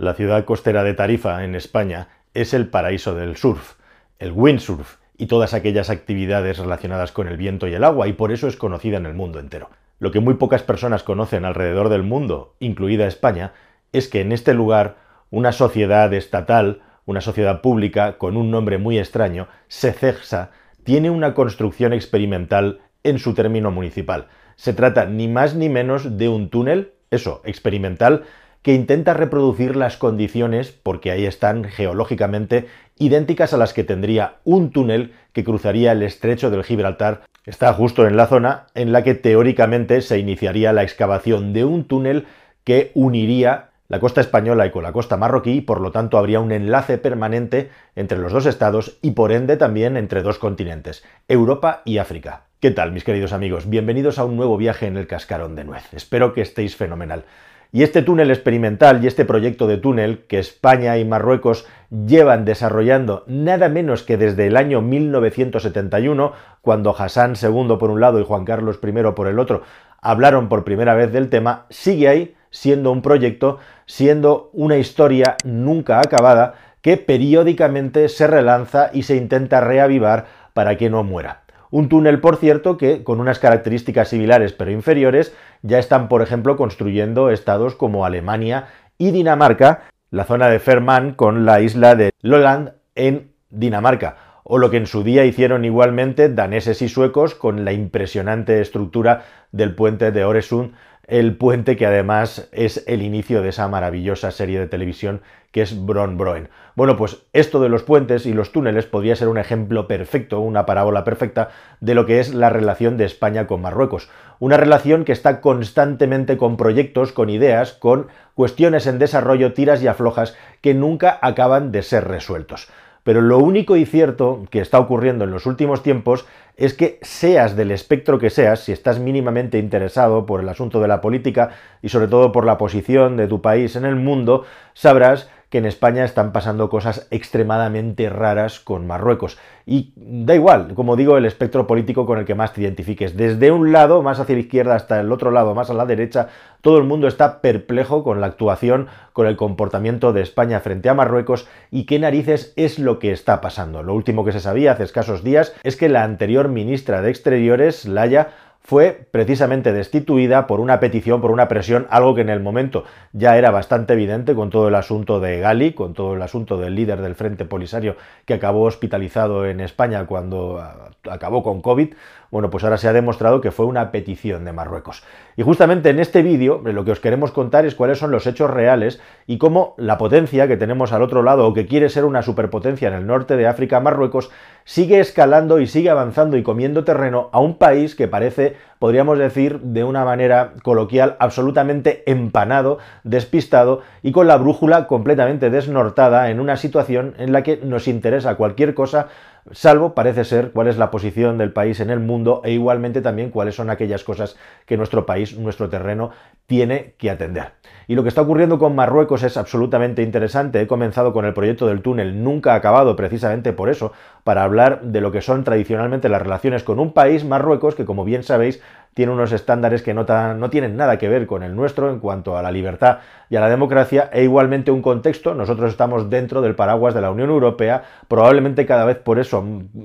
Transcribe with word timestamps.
La 0.00 0.14
ciudad 0.14 0.46
costera 0.46 0.82
de 0.82 0.94
Tarifa, 0.94 1.44
en 1.44 1.54
España, 1.54 2.08
es 2.32 2.54
el 2.54 2.68
paraíso 2.68 3.14
del 3.14 3.36
surf, 3.36 3.74
el 4.18 4.32
windsurf 4.32 4.96
y 5.18 5.26
todas 5.26 5.52
aquellas 5.52 5.90
actividades 5.90 6.56
relacionadas 6.56 7.12
con 7.12 7.28
el 7.28 7.36
viento 7.36 7.68
y 7.68 7.74
el 7.74 7.84
agua, 7.84 8.08
y 8.08 8.14
por 8.14 8.32
eso 8.32 8.48
es 8.48 8.56
conocida 8.56 8.96
en 8.96 9.04
el 9.04 9.12
mundo 9.12 9.38
entero. 9.38 9.68
Lo 9.98 10.10
que 10.10 10.20
muy 10.20 10.36
pocas 10.36 10.62
personas 10.62 11.02
conocen 11.02 11.44
alrededor 11.44 11.90
del 11.90 12.02
mundo, 12.02 12.54
incluida 12.60 13.06
España, 13.06 13.52
es 13.92 14.08
que 14.08 14.22
en 14.22 14.32
este 14.32 14.54
lugar 14.54 14.96
una 15.28 15.52
sociedad 15.52 16.10
estatal, 16.14 16.80
una 17.04 17.20
sociedad 17.20 17.60
pública 17.60 18.16
con 18.16 18.38
un 18.38 18.50
nombre 18.50 18.78
muy 18.78 18.98
extraño, 18.98 19.48
Secexa, 19.68 20.50
tiene 20.82 21.10
una 21.10 21.34
construcción 21.34 21.92
experimental 21.92 22.80
en 23.02 23.18
su 23.18 23.34
término 23.34 23.70
municipal. 23.70 24.28
Se 24.56 24.72
trata 24.72 25.04
ni 25.04 25.28
más 25.28 25.54
ni 25.54 25.68
menos 25.68 26.16
de 26.16 26.30
un 26.30 26.48
túnel, 26.48 26.94
eso, 27.10 27.42
experimental, 27.44 28.24
que 28.62 28.74
intenta 28.74 29.14
reproducir 29.14 29.76
las 29.76 29.96
condiciones, 29.96 30.70
porque 30.70 31.10
ahí 31.10 31.24
están 31.24 31.64
geológicamente, 31.64 32.66
idénticas 32.98 33.54
a 33.54 33.56
las 33.56 33.72
que 33.72 33.84
tendría 33.84 34.36
un 34.44 34.70
túnel 34.70 35.14
que 35.32 35.44
cruzaría 35.44 35.92
el 35.92 36.02
estrecho 36.02 36.50
del 36.50 36.64
Gibraltar. 36.64 37.22
Está 37.46 37.72
justo 37.72 38.06
en 38.06 38.16
la 38.16 38.26
zona 38.26 38.66
en 38.74 38.92
la 38.92 39.02
que 39.02 39.14
teóricamente 39.14 40.02
se 40.02 40.18
iniciaría 40.18 40.72
la 40.72 40.82
excavación 40.82 41.52
de 41.52 41.64
un 41.64 41.84
túnel 41.84 42.26
que 42.64 42.90
uniría 42.94 43.70
la 43.88 43.98
costa 43.98 44.20
española 44.20 44.66
y 44.66 44.70
con 44.70 44.84
la 44.84 44.92
costa 44.92 45.16
marroquí, 45.16 45.52
y 45.54 45.60
por 45.62 45.80
lo 45.80 45.90
tanto 45.90 46.16
habría 46.16 46.38
un 46.38 46.52
enlace 46.52 46.96
permanente 46.96 47.70
entre 47.96 48.18
los 48.18 48.32
dos 48.32 48.46
estados 48.46 48.98
y 49.02 49.12
por 49.12 49.32
ende 49.32 49.56
también 49.56 49.96
entre 49.96 50.22
dos 50.22 50.38
continentes, 50.38 51.02
Europa 51.26 51.82
y 51.84 51.98
África. 51.98 52.44
¿Qué 52.60 52.70
tal, 52.70 52.92
mis 52.92 53.02
queridos 53.02 53.32
amigos? 53.32 53.68
Bienvenidos 53.68 54.18
a 54.18 54.24
un 54.24 54.36
nuevo 54.36 54.56
viaje 54.58 54.86
en 54.86 54.96
el 54.96 55.06
cascarón 55.06 55.56
de 55.56 55.64
nuez. 55.64 55.92
Espero 55.92 56.34
que 56.34 56.42
estéis 56.42 56.76
fenomenal. 56.76 57.24
Y 57.72 57.84
este 57.84 58.02
túnel 58.02 58.30
experimental 58.30 59.02
y 59.02 59.06
este 59.06 59.24
proyecto 59.24 59.68
de 59.68 59.76
túnel 59.76 60.24
que 60.26 60.40
España 60.40 60.98
y 60.98 61.04
Marruecos 61.04 61.66
llevan 61.90 62.44
desarrollando 62.44 63.22
nada 63.28 63.68
menos 63.68 64.02
que 64.02 64.16
desde 64.16 64.48
el 64.48 64.56
año 64.56 64.82
1971, 64.82 66.32
cuando 66.62 66.94
Hassan 66.96 67.34
II 67.40 67.76
por 67.78 67.90
un 67.90 68.00
lado 68.00 68.18
y 68.18 68.24
Juan 68.24 68.44
Carlos 68.44 68.80
I 68.82 69.12
por 69.14 69.28
el 69.28 69.38
otro 69.38 69.62
hablaron 70.00 70.48
por 70.48 70.64
primera 70.64 70.94
vez 70.94 71.12
del 71.12 71.28
tema, 71.28 71.66
sigue 71.70 72.08
ahí 72.08 72.34
siendo 72.50 72.90
un 72.90 73.02
proyecto, 73.02 73.58
siendo 73.86 74.50
una 74.52 74.76
historia 74.76 75.36
nunca 75.44 76.00
acabada 76.00 76.54
que 76.82 76.96
periódicamente 76.96 78.08
se 78.08 78.26
relanza 78.26 78.90
y 78.92 79.02
se 79.02 79.16
intenta 79.16 79.60
reavivar 79.60 80.26
para 80.54 80.76
que 80.76 80.90
no 80.90 81.04
muera. 81.04 81.42
Un 81.70 81.88
túnel, 81.88 82.20
por 82.20 82.36
cierto, 82.36 82.76
que 82.76 83.04
con 83.04 83.20
unas 83.20 83.38
características 83.38 84.08
similares 84.08 84.52
pero 84.52 84.70
inferiores 84.70 85.34
ya 85.62 85.78
están, 85.78 86.08
por 86.08 86.22
ejemplo, 86.22 86.56
construyendo 86.56 87.30
estados 87.30 87.74
como 87.74 88.04
Alemania 88.04 88.66
y 88.98 89.12
Dinamarca, 89.12 89.84
la 90.10 90.24
zona 90.24 90.48
de 90.48 90.58
Ferman 90.58 91.14
con 91.14 91.44
la 91.44 91.60
isla 91.60 91.94
de 91.94 92.10
Lolland 92.20 92.72
en 92.96 93.32
Dinamarca, 93.50 94.16
o 94.42 94.58
lo 94.58 94.70
que 94.70 94.78
en 94.78 94.86
su 94.86 95.04
día 95.04 95.24
hicieron 95.24 95.64
igualmente 95.64 96.28
daneses 96.28 96.82
y 96.82 96.88
suecos 96.88 97.36
con 97.36 97.64
la 97.64 97.72
impresionante 97.72 98.60
estructura 98.60 99.24
del 99.52 99.74
puente 99.74 100.10
de 100.10 100.24
Oresund 100.24 100.74
el 101.10 101.36
puente 101.36 101.76
que 101.76 101.86
además 101.86 102.48
es 102.52 102.84
el 102.86 103.02
inicio 103.02 103.42
de 103.42 103.48
esa 103.48 103.66
maravillosa 103.66 104.30
serie 104.30 104.60
de 104.60 104.68
televisión 104.68 105.22
que 105.50 105.62
es 105.62 105.84
Bron 105.84 106.16
Broen. 106.16 106.48
Bueno, 106.76 106.96
pues 106.96 107.24
esto 107.32 107.60
de 107.60 107.68
los 107.68 107.82
puentes 107.82 108.26
y 108.26 108.32
los 108.32 108.52
túneles 108.52 108.86
podría 108.86 109.16
ser 109.16 109.26
un 109.26 109.36
ejemplo 109.36 109.88
perfecto, 109.88 110.38
una 110.38 110.66
parábola 110.66 111.02
perfecta 111.02 111.48
de 111.80 111.96
lo 111.96 112.06
que 112.06 112.20
es 112.20 112.32
la 112.32 112.48
relación 112.48 112.96
de 112.96 113.06
España 113.06 113.48
con 113.48 113.60
Marruecos. 113.60 114.08
Una 114.38 114.56
relación 114.56 115.04
que 115.04 115.10
está 115.10 115.40
constantemente 115.40 116.36
con 116.36 116.56
proyectos, 116.56 117.10
con 117.10 117.28
ideas, 117.28 117.72
con 117.72 118.06
cuestiones 118.34 118.86
en 118.86 119.00
desarrollo, 119.00 119.52
tiras 119.52 119.82
y 119.82 119.88
aflojas 119.88 120.36
que 120.60 120.74
nunca 120.74 121.18
acaban 121.22 121.72
de 121.72 121.82
ser 121.82 122.06
resueltos. 122.06 122.68
Pero 123.02 123.20
lo 123.20 123.38
único 123.38 123.76
y 123.76 123.86
cierto 123.86 124.44
que 124.50 124.60
está 124.60 124.78
ocurriendo 124.78 125.24
en 125.24 125.30
los 125.30 125.46
últimos 125.46 125.82
tiempos 125.82 126.26
es 126.56 126.74
que 126.74 126.98
seas 127.00 127.56
del 127.56 127.70
espectro 127.70 128.18
que 128.18 128.28
seas, 128.28 128.60
si 128.60 128.72
estás 128.72 128.98
mínimamente 128.98 129.58
interesado 129.58 130.26
por 130.26 130.40
el 130.40 130.48
asunto 130.48 130.80
de 130.80 130.88
la 130.88 131.00
política 131.00 131.50
y 131.80 131.88
sobre 131.88 132.08
todo 132.08 132.32
por 132.32 132.44
la 132.44 132.58
posición 132.58 133.16
de 133.16 133.28
tu 133.28 133.40
país 133.40 133.76
en 133.76 133.86
el 133.86 133.96
mundo, 133.96 134.44
sabrás 134.74 135.30
que 135.50 135.58
en 135.58 135.66
España 135.66 136.04
están 136.04 136.32
pasando 136.32 136.70
cosas 136.70 137.08
extremadamente 137.10 138.08
raras 138.08 138.60
con 138.60 138.86
Marruecos. 138.86 139.36
Y 139.66 139.92
da 139.96 140.34
igual, 140.34 140.74
como 140.74 140.96
digo, 140.96 141.16
el 141.16 141.26
espectro 141.26 141.66
político 141.66 142.06
con 142.06 142.18
el 142.18 142.24
que 142.24 142.36
más 142.36 142.52
te 142.52 142.62
identifiques. 142.62 143.16
Desde 143.16 143.50
un 143.50 143.72
lado, 143.72 144.00
más 144.02 144.20
hacia 144.20 144.36
la 144.36 144.40
izquierda, 144.40 144.76
hasta 144.76 145.00
el 145.00 145.10
otro 145.10 145.32
lado, 145.32 145.54
más 145.54 145.68
a 145.68 145.74
la 145.74 145.86
derecha, 145.86 146.28
todo 146.60 146.78
el 146.78 146.84
mundo 146.84 147.08
está 147.08 147.40
perplejo 147.40 148.04
con 148.04 148.20
la 148.20 148.28
actuación, 148.28 148.86
con 149.12 149.26
el 149.26 149.36
comportamiento 149.36 150.12
de 150.12 150.22
España 150.22 150.60
frente 150.60 150.88
a 150.88 150.94
Marruecos 150.94 151.48
y 151.70 151.84
qué 151.84 151.98
narices 151.98 152.52
es 152.56 152.78
lo 152.78 152.98
que 153.00 153.10
está 153.10 153.40
pasando. 153.40 153.82
Lo 153.82 153.94
último 153.94 154.24
que 154.24 154.32
se 154.32 154.40
sabía 154.40 154.72
hace 154.72 154.84
escasos 154.84 155.24
días 155.24 155.54
es 155.64 155.76
que 155.76 155.88
la 155.88 156.04
anterior 156.04 156.48
ministra 156.48 157.02
de 157.02 157.10
Exteriores, 157.10 157.86
Laya, 157.86 158.28
fue 158.62 159.08
precisamente 159.10 159.72
destituida 159.72 160.46
por 160.46 160.60
una 160.60 160.78
petición, 160.80 161.20
por 161.20 161.30
una 161.30 161.48
presión, 161.48 161.86
algo 161.90 162.14
que 162.14 162.20
en 162.20 162.28
el 162.28 162.40
momento 162.40 162.84
ya 163.12 163.36
era 163.36 163.50
bastante 163.50 163.94
evidente 163.94 164.34
con 164.34 164.50
todo 164.50 164.68
el 164.68 164.74
asunto 164.74 165.18
de 165.18 165.40
Gali, 165.40 165.72
con 165.72 165.94
todo 165.94 166.14
el 166.14 166.22
asunto 166.22 166.56
del 166.56 166.74
líder 166.74 167.00
del 167.00 167.14
Frente 167.14 167.44
Polisario 167.44 167.96
que 168.26 168.34
acabó 168.34 168.64
hospitalizado 168.64 169.46
en 169.46 169.60
España 169.60 170.06
cuando 170.06 170.58
ah, 170.60 170.90
acabó 171.10 171.42
con 171.42 171.62
COVID. 171.62 171.94
Bueno, 172.30 172.48
pues 172.48 172.62
ahora 172.62 172.78
se 172.78 172.86
ha 172.86 172.92
demostrado 172.92 173.40
que 173.40 173.50
fue 173.50 173.66
una 173.66 173.90
petición 173.90 174.44
de 174.44 174.52
Marruecos. 174.52 175.02
Y 175.36 175.42
justamente 175.42 175.90
en 175.90 175.98
este 175.98 176.22
vídeo 176.22 176.62
lo 176.64 176.84
que 176.84 176.92
os 176.92 177.00
queremos 177.00 177.32
contar 177.32 177.66
es 177.66 177.74
cuáles 177.74 177.98
son 177.98 178.12
los 178.12 178.24
hechos 178.26 178.50
reales 178.50 179.00
y 179.26 179.38
cómo 179.38 179.74
la 179.78 179.98
potencia 179.98 180.46
que 180.46 180.56
tenemos 180.56 180.92
al 180.92 181.02
otro 181.02 181.24
lado 181.24 181.46
o 181.48 181.54
que 181.54 181.66
quiere 181.66 181.88
ser 181.88 182.04
una 182.04 182.22
superpotencia 182.22 182.86
en 182.86 182.94
el 182.94 183.06
norte 183.06 183.36
de 183.36 183.48
África, 183.48 183.80
Marruecos, 183.80 184.30
sigue 184.64 185.00
escalando 185.00 185.58
y 185.58 185.66
sigue 185.66 185.90
avanzando 185.90 186.36
y 186.36 186.44
comiendo 186.44 186.84
terreno 186.84 187.30
a 187.32 187.40
un 187.40 187.56
país 187.58 187.96
que 187.96 188.06
parece, 188.06 188.56
podríamos 188.78 189.18
decir 189.18 189.58
de 189.60 189.82
una 189.82 190.04
manera 190.04 190.52
coloquial, 190.62 191.16
absolutamente 191.18 192.04
empanado, 192.06 192.78
despistado 193.02 193.80
y 194.02 194.12
con 194.12 194.28
la 194.28 194.36
brújula 194.36 194.86
completamente 194.86 195.50
desnortada 195.50 196.30
en 196.30 196.38
una 196.38 196.56
situación 196.56 197.14
en 197.18 197.32
la 197.32 197.42
que 197.42 197.56
nos 197.56 197.88
interesa 197.88 198.36
cualquier 198.36 198.74
cosa 198.74 199.08
salvo 199.52 199.94
parece 199.94 200.24
ser 200.24 200.52
cuál 200.52 200.68
es 200.68 200.78
la 200.78 200.90
posición 200.90 201.38
del 201.38 201.52
país 201.52 201.80
en 201.80 201.90
el 201.90 202.00
mundo 202.00 202.40
e 202.44 202.52
igualmente 202.52 203.00
también 203.00 203.30
cuáles 203.30 203.54
son 203.54 203.70
aquellas 203.70 204.04
cosas 204.04 204.36
que 204.66 204.76
nuestro 204.76 205.06
país, 205.06 205.36
nuestro 205.36 205.68
terreno, 205.68 206.10
tiene 206.46 206.94
que 206.98 207.10
atender. 207.10 207.52
Y 207.86 207.94
lo 207.94 208.02
que 208.02 208.08
está 208.08 208.22
ocurriendo 208.22 208.58
con 208.58 208.74
Marruecos 208.74 209.22
es 209.22 209.36
absolutamente 209.36 210.02
interesante. 210.02 210.60
He 210.60 210.66
comenzado 210.66 211.12
con 211.12 211.24
el 211.24 211.34
proyecto 211.34 211.66
del 211.66 211.82
túnel, 211.82 212.22
nunca 212.22 212.54
acabado 212.54 212.96
precisamente 212.96 213.52
por 213.52 213.68
eso, 213.68 213.92
para 214.24 214.44
hablar 214.44 214.82
de 214.82 215.00
lo 215.00 215.12
que 215.12 215.22
son 215.22 215.44
tradicionalmente 215.44 216.08
las 216.08 216.22
relaciones 216.22 216.62
con 216.62 216.78
un 216.78 216.92
país, 216.92 217.24
Marruecos, 217.24 217.74
que 217.74 217.84
como 217.84 218.04
bien 218.04 218.22
sabéis, 218.22 218.60
tiene 218.94 219.12
unos 219.12 219.32
estándares 219.32 219.82
que 219.82 219.94
no, 219.94 220.04
tienen 220.50 220.76
nada 220.76 220.98
que 220.98 221.08
ver 221.08 221.26
con 221.26 221.42
el 221.42 221.54
nuestro 221.54 221.90
en 221.90 222.00
cuanto 222.00 222.36
a 222.36 222.42
la 222.42 222.50
libertad 222.50 222.98
y 223.28 223.36
a 223.36 223.40
la 223.40 223.48
democracia 223.48 224.10
e 224.12 224.24
igualmente 224.24 224.72
un 224.72 224.82
contexto, 224.82 225.34
nosotros 225.34 225.70
estamos 225.70 226.10
dentro 226.10 226.42
del 226.42 226.56
paraguas 226.56 226.94
de 226.94 227.00
la 227.00 227.12
Unión 227.12 227.30
Europea, 227.30 227.84
probablemente 228.08 228.66
cada 228.66 228.84
vez 228.84 228.98
por 228.98 229.20
eso, 229.20 229.44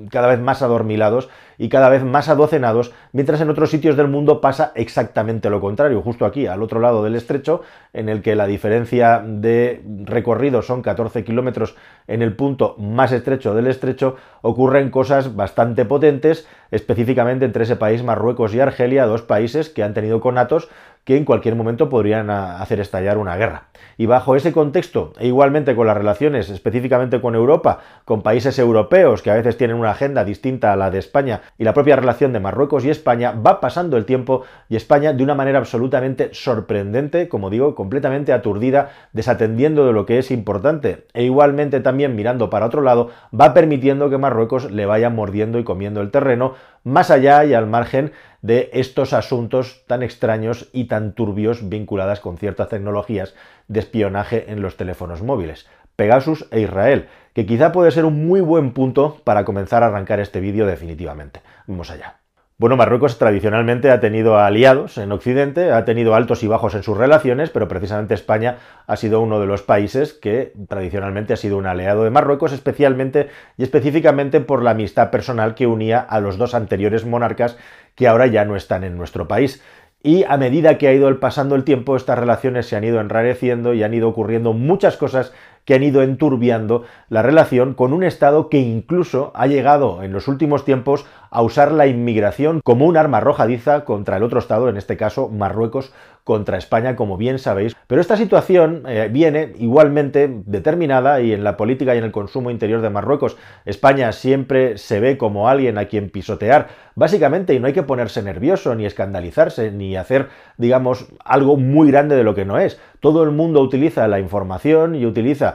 cada 0.10 0.28
vez 0.28 0.40
más 0.40 0.64
adormilados 0.64 1.30
y 1.60 1.70
cada 1.70 1.90
vez 1.90 2.04
más 2.04 2.30
adocenados, 2.30 2.92
mientras 3.12 3.40
en 3.42 3.50
otros 3.52 3.70
sitios 3.70 3.96
del 3.96 4.08
mundo 4.08 4.42
pasa 4.42 4.72
exactamente 4.74 5.52
lo 5.52 5.62
contrario, 5.62 6.02
justo 6.02 6.26
aquí, 6.26 6.48
al 6.48 6.64
otro 6.64 6.80
lado 6.80 7.04
del 7.04 7.16
estrecho, 7.16 7.62
en 7.94 8.10
el 8.10 8.24
que 8.24 8.36
la 8.36 8.48
diferencia 8.48 9.24
de 9.24 9.84
recorrido 10.04 10.64
son 10.64 10.82
14 10.82 11.24
kilómetros 11.24 11.76
en 12.08 12.24
el 12.24 12.36
punto 12.36 12.76
más 12.80 13.12
estrecho 13.12 13.54
del 13.54 13.68
estrecho, 13.68 14.16
ocurren 14.42 14.90
cosas 14.92 15.36
bastante 15.36 15.86
potentes, 15.86 16.48
específicamente 16.76 17.46
entre 17.46 17.64
ese 17.64 17.76
país, 17.76 18.04
Marruecos 18.04 18.54
y 18.54 18.60
Argelia, 18.60 19.06
dos 19.06 19.22
países 19.22 19.70
que 19.70 19.84
han 19.84 19.94
tenido 19.94 20.20
conatos 20.20 20.70
que 21.06 21.16
en 21.16 21.24
cualquier 21.24 21.56
momento 21.56 21.88
podrían 21.88 22.30
ah, 22.32 22.60
hacer 22.62 22.80
estallar 22.80 23.18
una 23.18 23.38
guerra. 23.38 23.68
Y 23.96 24.08
bajo 24.08 24.36
ese 24.36 24.52
contexto, 24.52 25.14
e 25.20 25.28
igualmente 25.28 25.76
con 25.76 25.88
las 25.88 25.96
relaciones 25.96 26.50
específicamente 26.50 27.22
con 27.22 27.36
Europa, 27.36 27.80
con 28.04 28.24
países 28.24 28.58
europeos 28.58 29.22
que 29.22 29.30
a 29.30 29.36
veces 29.36 29.56
tienen 29.56 29.78
una 29.78 29.92
agenda 29.92 30.26
distinta 30.26 30.74
a 30.74 30.76
la 30.76 30.90
de 30.90 30.98
España 30.98 31.42
y 31.60 31.64
la 31.64 31.74
propia 31.74 31.96
relación 31.96 32.34
de 32.34 32.40
Marruecos 32.40 32.84
y 32.84 32.90
España, 32.90 33.32
va 33.32 33.62
pasando 33.62 33.98
el 33.98 34.06
tiempo 34.06 34.44
y 34.68 34.76
España 34.76 35.14
de 35.14 35.24
una 35.24 35.36
manera 35.36 35.60
absolutamente 35.60 36.30
sorprendente, 36.34 37.30
como 37.30 37.52
digo, 37.52 37.76
completamente 37.76 38.34
aturdida, 38.34 38.90
desatendiendo 39.14 39.86
de 39.86 39.94
lo 39.94 40.08
que 40.08 40.18
es 40.18 40.32
importante 40.32 41.06
e 41.14 41.24
igualmente 41.24 41.80
también 41.82 42.16
mirando 42.16 42.50
para 42.50 42.66
otro 42.66 42.82
lado, 42.82 43.12
va 43.40 43.54
permitiendo 43.54 44.10
que 44.10 44.18
Marruecos 44.18 44.72
le 44.72 44.88
vaya 44.88 45.12
mordiendo 45.12 45.60
y 45.60 45.64
comiendo 45.64 46.02
el 46.02 46.10
terreno 46.10 46.56
más 46.84 47.12
allá 47.12 47.44
y 47.46 47.54
al 47.54 47.68
margen 47.68 48.12
de 48.42 48.70
estos 48.74 49.14
asuntos 49.14 49.84
tan 49.88 50.04
extraños 50.04 50.70
y 50.72 50.86
tan 50.86 51.14
turbios 51.14 51.68
vinculadas 51.68 52.20
con 52.20 52.38
ciertas 52.38 52.70
tecnologías 52.70 53.34
de 53.68 53.80
espionaje 53.80 54.52
en 54.52 54.62
los 54.62 54.78
teléfonos 54.78 55.24
móviles. 55.24 55.68
Pegasus 55.96 56.48
e 56.52 56.62
Israel, 56.62 57.08
que 57.34 57.46
quizá 57.46 57.72
puede 57.72 57.92
ser 57.92 58.06
un 58.06 58.28
muy 58.28 58.42
buen 58.42 58.72
punto 58.74 59.22
para 59.24 59.46
comenzar 59.46 59.84
a 59.84 59.88
arrancar 59.88 60.20
este 60.20 60.40
vídeo 60.42 60.68
definitivamente. 60.68 61.42
Vamos 61.68 61.90
allá. 61.90 62.25
Bueno, 62.58 62.78
Marruecos 62.78 63.18
tradicionalmente 63.18 63.92
ha 63.92 64.00
tenido 64.00 64.38
aliados 64.38 64.98
en 64.98 65.12
Occidente, 65.12 65.74
ha 65.74 65.84
tenido 65.84 66.16
altos 66.16 66.42
y 66.42 66.48
bajos 66.48 66.74
en 66.74 66.84
sus 66.84 66.98
relaciones, 66.98 67.50
pero 67.50 67.68
precisamente 67.68 68.14
España 68.14 68.60
ha 68.88 68.96
sido 68.96 69.20
uno 69.20 69.42
de 69.42 69.46
los 69.46 69.62
países 69.62 70.14
que 70.14 70.54
tradicionalmente 70.70 71.34
ha 71.34 71.38
sido 71.38 71.58
un 71.58 71.66
aliado 71.66 72.06
de 72.06 72.12
Marruecos, 72.12 72.54
especialmente 72.54 73.28
y 73.58 73.64
específicamente 73.64 74.40
por 74.40 74.64
la 74.64 74.72
amistad 74.72 75.12
personal 75.12 75.54
que 75.54 75.68
unía 75.68 76.00
a 76.00 76.22
los 76.22 76.38
dos 76.38 76.56
anteriores 76.56 77.06
monarcas 77.06 77.58
que 77.94 78.08
ahora 78.08 78.26
ya 78.28 78.46
no 78.46 78.56
están 78.56 78.86
en 78.86 78.96
nuestro 78.96 79.28
país. 79.28 79.62
Y 80.02 80.24
a 80.24 80.38
medida 80.38 80.78
que 80.78 80.88
ha 80.88 80.94
ido 80.94 81.20
pasando 81.20 81.56
el 81.56 81.66
tiempo, 81.66 81.98
estas 81.98 82.20
relaciones 82.20 82.68
se 82.68 82.78
han 82.78 82.86
ido 82.86 83.02
enrareciendo 83.02 83.74
y 83.74 83.84
han 83.84 83.94
ido 83.94 84.08
ocurriendo 84.08 84.54
muchas 84.54 84.96
cosas 84.96 85.34
que 85.66 85.74
han 85.74 85.84
ido 85.84 86.04
enturbiando 86.04 86.84
la 87.10 87.22
relación 87.22 87.74
con 87.74 87.92
un 87.92 88.04
Estado 88.04 88.50
que 88.50 88.60
incluso 88.60 89.32
ha 89.36 89.48
llegado 89.48 90.04
en 90.04 90.14
los 90.14 90.28
últimos 90.28 90.64
tiempos 90.64 91.06
a 91.32 91.42
usar 91.42 91.72
la 91.72 91.88
inmigración 91.88 92.62
como 92.64 92.86
un 92.86 92.96
arma 92.96 93.18
arrojadiza 93.18 93.84
contra 93.84 94.18
el 94.18 94.24
otro 94.24 94.40
Estado, 94.40 94.70
en 94.70 94.78
este 94.78 94.96
caso 94.96 95.28
Marruecos, 95.28 95.92
contra 96.24 96.58
España, 96.58 96.96
como 96.96 97.18
bien 97.18 97.40
sabéis. 97.40 97.76
Pero 97.88 98.02
esta 98.02 98.18
situación 98.18 98.84
eh, 98.88 99.10
viene 99.12 99.54
igualmente 99.60 100.42
determinada 100.46 101.22
y 101.22 101.34
en 101.34 101.44
la 101.44 101.56
política 101.56 101.94
y 101.94 102.00
en 102.00 102.04
el 102.04 102.12
consumo 102.12 102.50
interior 102.50 102.82
de 102.82 102.90
Marruecos, 102.90 103.38
España 103.64 104.12
siempre 104.12 104.78
se 104.80 105.00
ve 105.00 105.18
como 105.18 105.48
alguien 105.48 105.78
a 105.78 105.86
quien 105.86 106.10
pisotear, 106.10 106.68
básicamente, 106.96 107.54
y 107.54 107.60
no 107.60 107.68
hay 107.68 107.74
que 107.74 107.84
ponerse 107.84 108.24
nervioso, 108.24 108.74
ni 108.74 108.86
escandalizarse, 108.86 109.72
ni 109.72 109.96
hacer, 109.96 110.30
digamos, 110.58 111.06
algo 111.24 111.58
muy 111.58 111.92
grande 111.92 112.16
de 112.16 112.24
lo 112.24 112.34
que 112.34 112.46
no 112.46 112.58
es. 112.58 112.80
Todo 113.02 113.24
el 113.24 113.30
mundo 113.30 113.62
utiliza 113.62 114.08
la 114.08 114.20
información 114.20 114.96
y 114.96 115.06
utiliza 115.06 115.55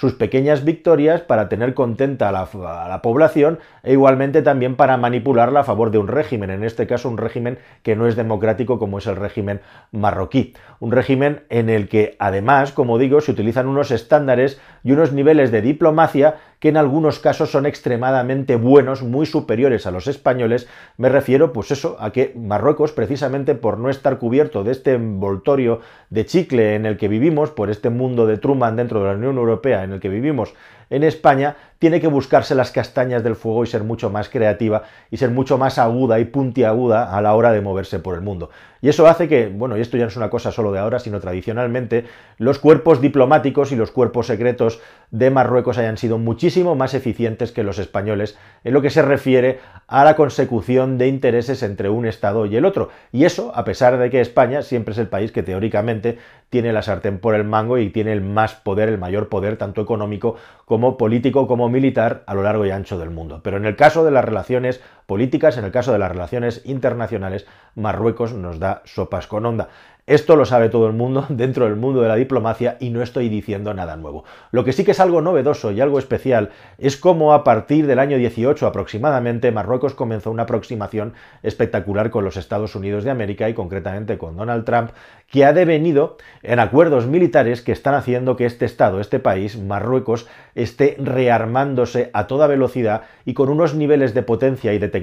sus 0.00 0.14
pequeñas 0.14 0.64
victorias 0.64 1.20
para 1.20 1.50
tener 1.50 1.74
contenta 1.74 2.30
a 2.30 2.32
la, 2.32 3.02
población 3.02 3.58
e 3.82 3.92
igualmente 3.92 4.40
también 4.40 4.74
para 4.74 4.96
manipularla 4.96 5.60
a 5.60 5.64
favor 5.64 5.90
de 5.90 5.98
un 5.98 6.08
régimen, 6.08 6.48
en 6.48 6.64
este 6.64 6.86
caso 6.86 7.10
un 7.10 7.18
régimen 7.18 7.58
que 7.82 7.96
no 7.96 8.06
es 8.06 8.16
democrático 8.16 8.78
como 8.78 8.96
es 8.96 9.06
el 9.06 9.16
régimen 9.16 9.60
marroquí. 9.92 10.54
Un 10.78 10.90
régimen 10.90 11.42
en 11.50 11.68
el 11.68 11.86
que 11.90 12.16
además, 12.18 12.72
como 12.72 12.96
digo, 12.96 13.20
se 13.20 13.32
utilizan 13.32 13.68
unos 13.68 13.90
estándares 13.90 14.58
y 14.82 14.92
unos 14.92 15.12
niveles 15.12 15.50
de 15.50 15.60
diplomacia 15.60 16.36
que 16.60 16.68
en 16.68 16.76
algunos 16.76 17.18
casos 17.18 17.50
son 17.50 17.66
extremadamente 17.66 18.54
buenos, 18.54 19.02
muy 19.02 19.26
superiores 19.26 19.86
a 19.86 19.90
los 19.90 20.06
españoles. 20.06 20.68
Me 20.98 21.08
refiero, 21.08 21.52
pues 21.52 21.70
eso, 21.70 21.96
a 21.98 22.12
que 22.12 22.32
Marruecos, 22.36 22.92
precisamente 22.92 23.54
por 23.54 23.78
no 23.78 23.88
estar 23.88 24.18
cubierto 24.18 24.62
de 24.62 24.72
este 24.72 24.92
envoltorio 24.92 25.80
de 26.10 26.26
chicle 26.26 26.74
en 26.74 26.84
el 26.84 26.98
que 26.98 27.08
vivimos, 27.08 27.50
por 27.50 27.70
este 27.70 27.88
mundo 27.88 28.26
de 28.26 28.36
Truman 28.36 28.76
dentro 28.76 29.00
de 29.00 29.06
la 29.06 29.14
Unión 29.14 29.38
Europea 29.38 29.84
en 29.90 29.94
el 29.94 30.00
que 30.00 30.08
vivimos 30.08 30.54
en 30.88 31.04
España, 31.04 31.56
tiene 31.80 32.00
que 32.00 32.08
buscarse 32.08 32.54
las 32.54 32.70
castañas 32.70 33.24
del 33.24 33.34
fuego 33.34 33.64
y 33.64 33.66
ser 33.66 33.84
mucho 33.84 34.10
más 34.10 34.28
creativa 34.28 34.82
y 35.10 35.16
ser 35.16 35.30
mucho 35.30 35.56
más 35.56 35.78
aguda 35.78 36.20
y 36.20 36.26
puntiaguda 36.26 37.16
a 37.16 37.22
la 37.22 37.34
hora 37.34 37.52
de 37.52 37.62
moverse 37.62 37.98
por 37.98 38.14
el 38.14 38.20
mundo. 38.20 38.50
Y 38.82 38.88
eso 38.88 39.06
hace 39.06 39.28
que, 39.28 39.48
bueno, 39.48 39.76
y 39.76 39.80
esto 39.80 39.96
ya 39.96 40.04
no 40.04 40.08
es 40.08 40.16
una 40.16 40.30
cosa 40.30 40.52
solo 40.52 40.72
de 40.72 40.78
ahora, 40.78 40.98
sino 40.98 41.20
tradicionalmente, 41.20 42.04
los 42.38 42.58
cuerpos 42.58 43.00
diplomáticos 43.00 43.72
y 43.72 43.76
los 43.76 43.90
cuerpos 43.90 44.26
secretos 44.26 44.80
de 45.10 45.30
Marruecos 45.30 45.78
hayan 45.78 45.96
sido 45.96 46.18
muchísimo 46.18 46.74
más 46.74 46.94
eficientes 46.94 47.50
que 47.50 47.64
los 47.64 47.78
españoles 47.78 48.38
en 48.62 48.74
lo 48.74 48.82
que 48.82 48.90
se 48.90 49.02
refiere 49.02 49.60
a 49.86 50.04
la 50.04 50.16
consecución 50.16 50.98
de 50.98 51.08
intereses 51.08 51.62
entre 51.62 51.88
un 51.88 52.06
Estado 52.06 52.46
y 52.46 52.56
el 52.56 52.64
otro. 52.64 52.90
Y 53.10 53.24
eso, 53.24 53.52
a 53.54 53.64
pesar 53.64 53.98
de 53.98 54.10
que 54.10 54.20
España 54.20 54.62
siempre 54.62 54.92
es 54.92 54.98
el 54.98 55.08
país 55.08 55.32
que 55.32 55.42
teóricamente 55.42 56.18
tiene 56.50 56.72
la 56.72 56.82
sartén 56.82 57.18
por 57.18 57.34
el 57.34 57.44
mango 57.44 57.78
y 57.78 57.90
tiene 57.90 58.12
el 58.12 58.20
más 58.20 58.54
poder, 58.54 58.88
el 58.88 58.98
mayor 58.98 59.28
poder, 59.28 59.56
tanto 59.56 59.80
económico 59.80 60.36
como 60.64 60.96
político, 60.96 61.46
como 61.46 61.68
militar, 61.70 62.24
a 62.26 62.34
lo 62.34 62.42
largo 62.42 62.66
y 62.66 62.70
ancho 62.70 62.98
del 62.98 63.10
mundo. 63.10 63.40
Pero 63.42 63.56
en 63.56 63.64
el 63.64 63.76
caso 63.76 64.04
de 64.04 64.10
las 64.10 64.24
relaciones 64.24 64.80
políticas, 65.10 65.58
en 65.58 65.64
el 65.64 65.72
caso 65.72 65.90
de 65.90 65.98
las 65.98 66.12
relaciones 66.12 66.62
internacionales, 66.64 67.44
Marruecos 67.74 68.32
nos 68.32 68.60
da 68.60 68.82
sopas 68.84 69.26
con 69.26 69.44
onda. 69.44 69.68
Esto 70.06 70.34
lo 70.34 70.44
sabe 70.44 70.70
todo 70.70 70.86
el 70.86 70.92
mundo 70.92 71.26
dentro 71.28 71.66
del 71.66 71.76
mundo 71.76 72.00
de 72.00 72.08
la 72.08 72.16
diplomacia 72.16 72.76
y 72.80 72.90
no 72.90 73.02
estoy 73.02 73.28
diciendo 73.28 73.74
nada 73.74 73.96
nuevo. 73.96 74.24
Lo 74.50 74.64
que 74.64 74.72
sí 74.72 74.84
que 74.84 74.90
es 74.90 75.00
algo 75.00 75.20
novedoso 75.20 75.70
y 75.70 75.80
algo 75.80 75.98
especial 75.98 76.50
es 76.78 76.96
cómo 76.96 77.32
a 77.32 77.44
partir 77.44 77.86
del 77.86 77.98
año 77.98 78.18
18 78.18 78.66
aproximadamente 78.66 79.52
Marruecos 79.52 79.94
comenzó 79.94 80.30
una 80.30 80.44
aproximación 80.44 81.14
espectacular 81.42 82.10
con 82.10 82.24
los 82.24 82.36
Estados 82.36 82.74
Unidos 82.74 83.04
de 83.04 83.10
América 83.10 83.48
y 83.48 83.54
concretamente 83.54 84.18
con 84.18 84.36
Donald 84.36 84.64
Trump, 84.64 84.90
que 85.28 85.44
ha 85.44 85.52
devenido 85.52 86.16
en 86.42 86.58
acuerdos 86.58 87.06
militares 87.06 87.62
que 87.62 87.72
están 87.72 87.94
haciendo 87.94 88.36
que 88.36 88.46
este 88.46 88.64
Estado, 88.64 89.00
este 89.00 89.20
país, 89.20 89.58
Marruecos, 89.58 90.26
esté 90.56 90.96
rearmándose 90.98 92.10
a 92.12 92.26
toda 92.26 92.48
velocidad 92.48 93.02
y 93.24 93.34
con 93.34 93.48
unos 93.48 93.74
niveles 93.74 94.12
de 94.14 94.22
potencia 94.22 94.72
y 94.72 94.78
de 94.78 94.88
tecnología 94.88 94.99